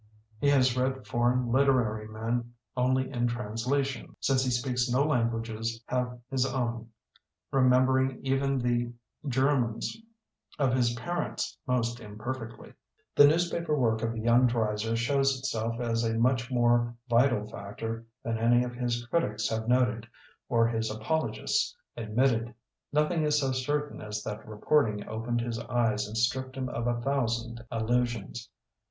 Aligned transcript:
He 0.39 0.49
has 0.49 0.75
read 0.75 1.05
foreign 1.05 1.51
liter 1.51 1.79
ary 1.79 2.07
men 2.07 2.55
only 2.75 3.11
in 3.11 3.27
translation, 3.27 4.15
since 4.19 4.43
he 4.43 4.49
speaks 4.49 4.89
no 4.89 5.03
languages 5.03 5.79
have 5.85 6.17
his 6.31 6.43
own, 6.43 6.89
re 7.51 7.61
membering 7.61 8.19
even 8.23 8.57
the 8.57 8.93
German 9.27 9.79
of 10.57 10.73
his 10.73 10.95
parents 10.95 11.55
most 11.67 11.99
imperfectly. 11.99 12.69
^ 12.69 12.73
The 13.15 13.27
newspaper 13.27 13.77
work 13.77 14.01
of 14.01 14.13
the 14.13 14.19
young 14.21 14.47
Dreiser 14.47 14.95
shows 14.95 15.37
itself 15.37 15.79
as 15.79 16.03
a 16.03 16.15
much 16.17 16.49
more 16.49 16.95
vital 17.07 17.47
factor 17.47 18.07
than 18.23 18.39
any 18.39 18.63
of 18.63 18.73
his 18.73 19.05
critics 19.05 19.49
have 19.49 19.67
noted 19.67 20.07
or 20.49 20.67
his 20.67 20.89
apologists 20.89 21.77
admitted. 21.95 22.55
Nothing 22.91 23.21
is 23.21 23.39
so 23.39 23.51
certain 23.51 24.01
as 24.01 24.23
that 24.23 24.47
report 24.47 24.89
ing 24.89 25.07
opened 25.07 25.41
his 25.41 25.59
eyes 25.59 26.07
and 26.07 26.17
stripped 26.17 26.57
him 26.57 26.69
of 26.69 26.87
a 26.87 26.99
thousand 27.01 27.63
illusions. 27.71 28.49